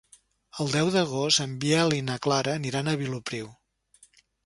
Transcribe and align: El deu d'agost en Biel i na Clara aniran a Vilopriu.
El 0.63 0.71
deu 0.75 0.89
d'agost 0.95 1.45
en 1.45 1.53
Biel 1.65 1.95
i 1.99 2.01
na 2.09 2.17
Clara 2.25 2.59
aniran 2.63 2.91
a 2.95 2.99
Vilopriu. 3.05 3.57